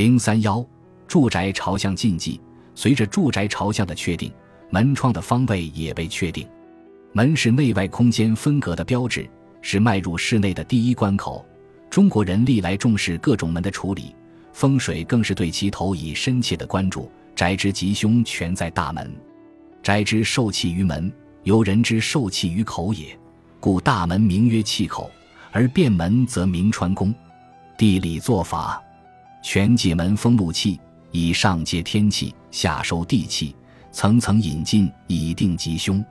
[0.00, 0.64] 零三幺，
[1.06, 2.40] 住宅朝向禁忌。
[2.74, 4.32] 随着住宅朝向的确定，
[4.70, 6.48] 门窗的方位也被确定。
[7.12, 9.28] 门是内外空间分隔的标志，
[9.60, 11.44] 是迈入室内的第一关口。
[11.90, 14.14] 中国人历来重视各种门的处理，
[14.54, 17.12] 风水更是对其投以深切的关注。
[17.36, 19.14] 宅之吉凶全在大门，
[19.82, 21.12] 宅之受气于门，
[21.42, 23.14] 由人之受气于口也。
[23.60, 25.10] 故大门名曰气口，
[25.52, 27.14] 而便门则名穿宫。
[27.76, 28.82] 地理做法，
[29.42, 30.78] 全界门封禄气，
[31.10, 33.54] 以上接天气，下收地气，
[33.90, 36.04] 层层引进，以定吉凶。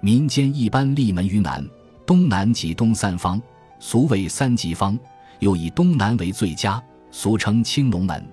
[0.00, 1.66] 民间一般立门于南、
[2.04, 3.40] 东南及东三方，
[3.80, 4.98] 俗谓三吉方，
[5.40, 8.24] 又以东南为最佳，俗称青龙门。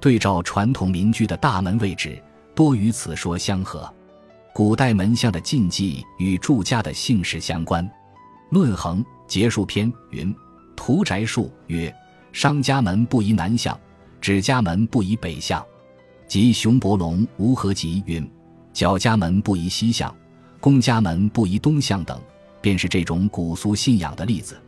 [0.00, 2.22] 对照传统民居的大门位置，
[2.54, 3.92] 多与此说相合。
[4.54, 7.84] 古代门向的禁忌与住家的姓氏相关。
[8.50, 10.34] 《论衡·结束篇》云
[10.76, 11.94] ：“屠宅术曰：
[12.32, 13.78] 商家门不宜南向，
[14.18, 15.62] 指家门不宜北向。
[16.26, 18.28] 即熊伯龙《无合集》云：
[18.72, 20.14] 角家门不宜西向，
[20.58, 22.18] 公家门不宜东向等，
[22.62, 24.58] 便是这种古俗信仰的例子。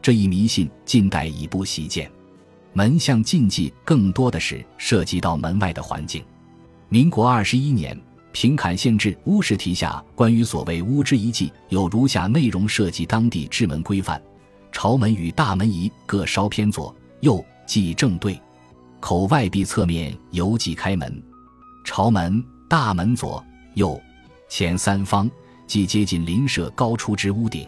[0.00, 2.10] 这一迷信近代已不习见。”
[2.72, 6.24] 门向禁忌更多的是涉及到门外的环境。
[6.88, 8.00] 民国二十一年，
[8.32, 14.22] 平坎县志乌石题下关于所谓乌之遗迹有如下内容，涉及当地制门规范：
[14.72, 18.38] 朝门与大门仪各稍偏左右，即正对；
[18.98, 21.22] 口外壁侧面由即开门。
[21.84, 23.42] 朝门、大门左
[23.74, 24.00] 右
[24.48, 25.30] 前三方，
[25.66, 27.66] 即接近邻舍高出之屋顶。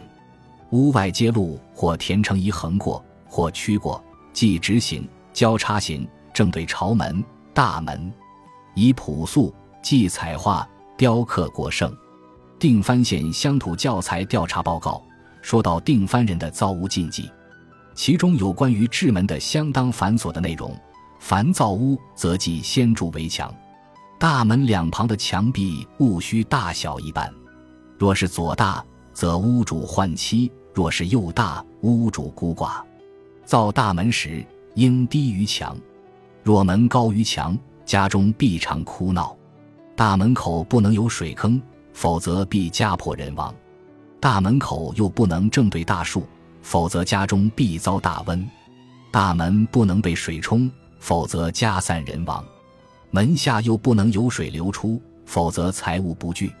[0.71, 4.03] 屋外街路或填成一横过，或曲过。
[4.33, 8.11] 即直行、交叉行，正对朝门、大门，
[8.73, 11.95] 以朴素即彩画、雕刻过剩。
[12.57, 15.03] 定番县乡土教材调查报告
[15.41, 17.29] 说到定番人的造屋禁忌，
[17.95, 20.75] 其中有关于制门的相当繁琐的内容。
[21.19, 23.53] 凡造屋，则即先筑围墙，
[24.19, 27.33] 大门两旁的墙壁务须大小一般。
[27.97, 32.81] 若是左大，则屋主换妻；若是右大，屋主孤寡。
[33.45, 34.45] 造大门时，
[34.75, 35.73] 应低于墙；
[36.43, 39.33] 若门高于墙，家中必常哭闹。
[39.95, 41.61] 大门口不能有水坑，
[41.93, 43.53] 否则必家破人亡；
[44.19, 46.27] 大门口又不能正对大树，
[46.63, 48.43] 否则家中必遭大瘟。
[49.11, 52.43] 大门不能被水冲，否则家散人亡；
[53.11, 56.51] 门下又不能有水流出，否则财物不聚。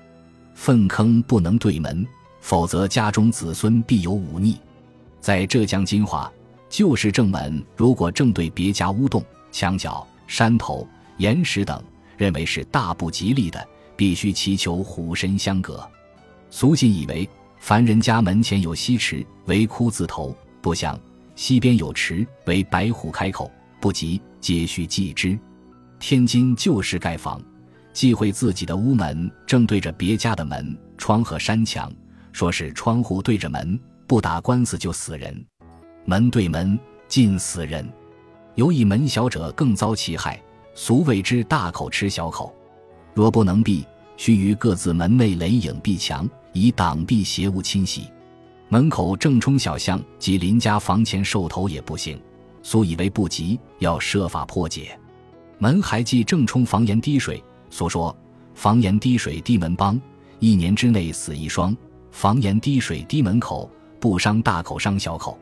[0.53, 2.05] 粪坑不能对门，
[2.39, 4.59] 否则家中子孙必有忤逆。
[5.19, 6.31] 在浙江金华。
[6.69, 10.87] 旧式正门如果正对别家屋洞、墙角、山头、
[11.17, 11.79] 岩石等，
[12.17, 13.63] 认为是大不吉利的，
[13.95, 15.87] 必须祈求虎神相隔。
[16.49, 17.29] 俗信以为，
[17.63, 20.99] 凡人家门前有西池为枯字头，不祥；
[21.33, 25.39] 西边有池为白虎开口，不吉，皆须忌之。
[25.97, 27.41] 天津旧式盖房，
[27.93, 31.89] 忌讳自己的屋门正对着别家的门窗和山墙，
[32.33, 35.33] 说是窗户对着门，不打官司就死人。
[36.03, 37.85] 门对门，尽死人；
[38.55, 40.37] 尤以门小者更遭其害，
[40.75, 42.53] 俗谓之大口吃小口。
[43.13, 43.87] 若不能避，
[44.17, 48.07] 须于各自门内垒影壁墙，以挡避邪物侵袭。
[48.69, 52.19] 门口正冲小巷及邻家房前兽头也不行，
[52.63, 54.97] 俗以为不吉，要设法破解。
[55.59, 58.15] 门还忌正冲房檐滴水，所说
[58.55, 59.99] 房檐滴水滴门帮，
[60.39, 61.71] 一年之内死一双；
[62.11, 65.37] 房檐滴水滴门口，不伤大口伤小口。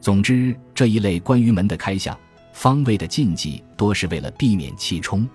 [0.00, 2.18] 总之，这一类关于门的开向、
[2.52, 5.26] 方位的禁忌，多是为了避免气冲。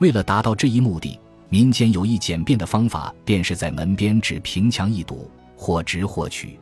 [0.00, 1.18] 为了达到这一目的，
[1.52, 6.58] 民间有一简便的方法，便是在门边只平墙一堵，或直或曲。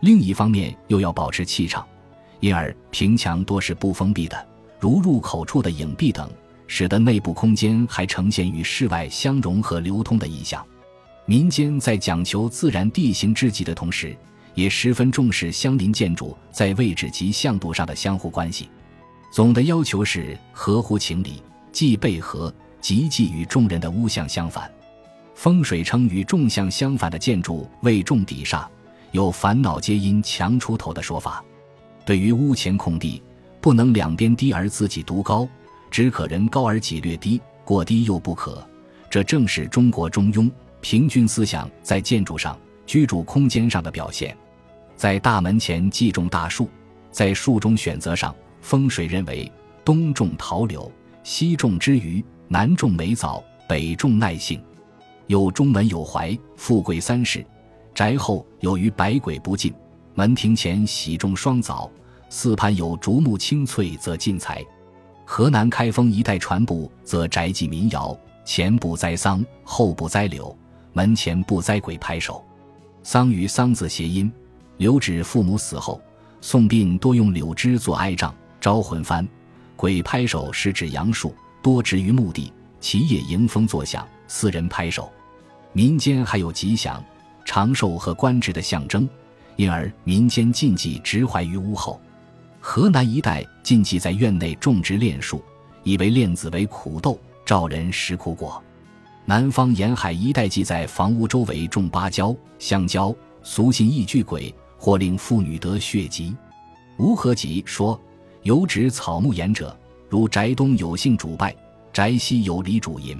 [0.00, 1.86] 另一方面，又要保持气场，
[2.40, 4.46] 因而平墙多是不封闭的，
[4.80, 6.28] 如入口处的影壁等，
[6.66, 10.60] 使得内部空间还呈现与室外相融和流通的意象。
[11.24, 14.16] 民间在讲求自然地形之极的同时，
[14.56, 18.68] 也十分重视相邻建筑在位置及向度上的相互关系，
[19.30, 22.52] 总的要求是合乎情理，既备合，
[22.86, 24.72] 即既与众人的屋向相反。
[25.34, 28.64] 风水称与众向相反的建筑为众底煞，
[29.10, 31.44] 有烦恼皆因墙出头的说法。
[32.04, 33.20] 对于屋前空地，
[33.60, 35.48] 不能两边低而自己独高，
[35.90, 38.64] 只可人高而己略低，过低又不可。
[39.10, 40.48] 这正是中国中庸
[40.80, 42.56] 平均思想在建筑上、
[42.86, 44.36] 居住空间上的表现。
[44.94, 46.70] 在大门前忌种大树，
[47.10, 49.50] 在树中选择上，风水认为
[49.84, 50.88] 东种桃柳，
[51.24, 54.62] 西种之榆，南种梅枣，北种耐性。
[55.26, 57.40] 有中门有槐，富贵三世；
[57.94, 59.74] 宅后有余百鬼不进。
[60.14, 61.90] 门庭前喜种双枣，
[62.28, 64.64] 四畔有竹木青翠，则进财。
[65.24, 70.56] 河南开封一带传布则宅记民谣：前不栽桑，后不栽柳，
[70.92, 72.44] 门前不栽鬼拍手。
[73.02, 74.32] 桑与桑字谐音，
[74.76, 76.00] 柳指父母死后，
[76.40, 79.26] 送殡多用柳枝做哀杖，招魂幡。
[79.74, 81.34] 鬼拍手是指杨树，
[81.66, 85.10] 多植于墓地，其叶迎风作响，四人拍手。
[85.72, 87.04] 民间还有吉祥、
[87.44, 89.08] 长寿和官职的象征，
[89.56, 92.00] 因而民间禁忌植槐于屋后。
[92.60, 95.42] 河南一带禁忌在院内种植炼树，
[95.82, 98.62] 以为炼子为苦豆，召人食苦果。
[99.24, 103.12] 南方沿海一带忌在房屋周围种芭蕉、香蕉，
[103.42, 106.32] 俗信易聚鬼，或令妇女得血疾。
[106.96, 108.00] 吴和集说。
[108.42, 109.76] 有指草木言者，
[110.08, 111.54] 如宅东有幸主拜，
[111.92, 113.18] 宅西有礼主淫，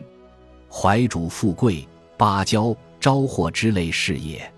[0.71, 1.87] 怀主富贵，
[2.17, 4.53] 芭蕉招祸之类是也。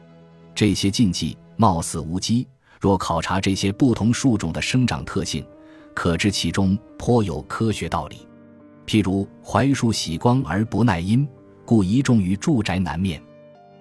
[0.54, 2.46] 这些禁忌貌似无稽，
[2.80, 5.44] 若考察这些不同树种的生长特性，
[5.94, 8.26] 可知其中颇有科学道理。
[8.86, 11.26] 譬如槐树喜光而不耐阴，
[11.64, 13.20] 故宜种于住宅南面；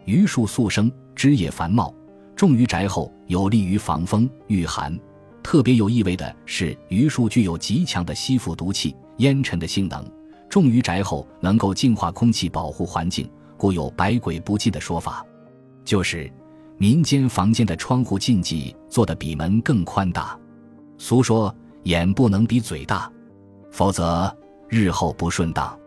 [0.05, 1.93] 榆树速生，枝叶繁茂，
[2.35, 4.97] 种于宅后有利于防风御寒。
[5.49, 10.05] 特别有意味的是，榆树具有极强的吸附毒气、烟尘的性能，
[10.49, 15.25] 种于宅后能够净化空气、保护环境，故有百鬼不进的说法。
[15.85, 16.29] 就是
[16.77, 20.37] 民间房间的窗户禁忌做得比门更宽大。
[20.97, 23.09] 俗说眼不能比嘴大，
[23.71, 24.29] 否则
[24.67, 25.79] 日后不顺当。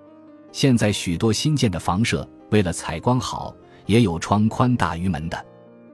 [0.53, 3.55] 现在许多新建的房舍为了采光好，
[3.85, 5.47] 也有窗宽大于门的。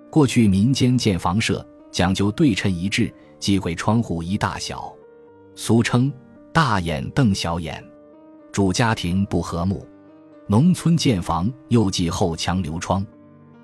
[0.08, 3.12] 过去民间建房舍讲究对称一致。
[3.38, 4.92] 忌讳窗户一大小，
[5.54, 6.12] 俗称
[6.52, 7.82] “大眼瞪小眼”，
[8.52, 9.86] 主家庭不和睦。
[10.48, 13.04] 农村建房又忌后墙留窗，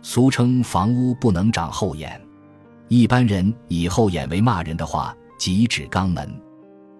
[0.02, 2.20] 俗称“房屋不能长后眼”。
[2.88, 6.28] 一般人以后眼为骂人的话，即指肛门。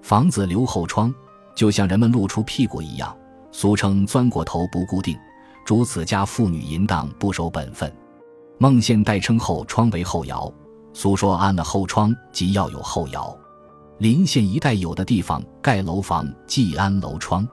[0.00, 1.14] 房子留后窗，
[1.54, 3.16] 就像人们露出屁股一样，
[3.50, 5.19] 俗称“钻过头不固定”，
[5.66, 7.92] 主此家妇女淫荡不守本分。
[8.58, 10.52] 孟宪代称后窗为后窑。
[10.93, 13.37] 俗说安了后窗，即要有后窑。
[13.99, 17.47] 临县一带有的地方盖楼房即安楼窗，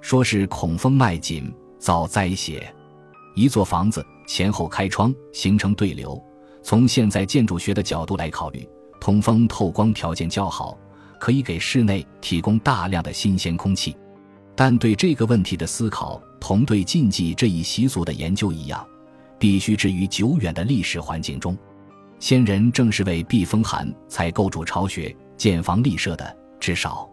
[0.00, 2.72] 说是孔风脉紧，遭灾邪。
[3.34, 6.22] 一座房子前后开窗，形成对流。
[6.62, 8.68] 从现在建筑学的角度来考虑，
[9.00, 10.76] 通风透光条件较好，
[11.18, 13.96] 可以给室内提供大量的新鲜空气。
[14.54, 18.86] 但对这个问题的思考，同对禁忌这一习俗的研究一样，
[19.38, 21.56] 必须置于久远的历史环境中。
[22.18, 27.08] 先人正是为避风寒才构筑巢穴、建房立舍的，至少，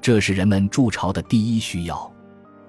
[0.00, 2.12] 这是人们筑巢的第一需要。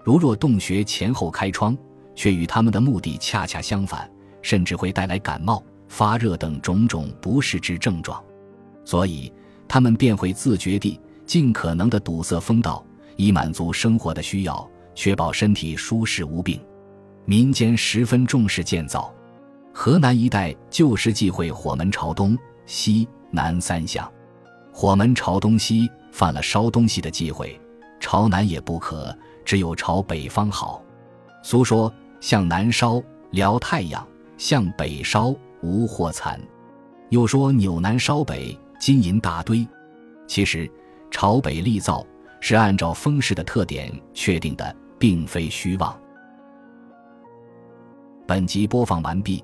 [0.04, 1.78] 如若洞穴前后开窗，
[2.16, 4.10] 却与他们的目的恰恰相反，
[4.42, 8.24] 甚至会带来感冒、发热等种种不适之症状。
[8.86, 9.32] 所以，
[9.68, 12.86] 他们便会自觉地尽可能地堵塞风道，
[13.18, 16.58] 以满足生活的需要，确保身体舒适无病。
[17.26, 19.14] 民间十分重视建造。
[19.78, 22.36] 河南一带旧时忌讳火门朝东
[22.66, 24.10] 西南三向，
[24.72, 27.60] 火门朝东西犯了烧东西的忌讳，
[28.00, 29.14] 朝南也不可，
[29.44, 30.82] 只有朝北方好。
[31.44, 34.08] 俗说向南烧燎太阳，
[34.38, 36.40] 向北烧无祸残。
[37.10, 39.68] 又说扭南烧北金银大堆。
[40.26, 40.72] 其实
[41.12, 42.04] 朝北立灶
[42.40, 45.94] 是按照风势的特点确定的，并非虚妄。
[48.26, 49.44] 本集播放完毕。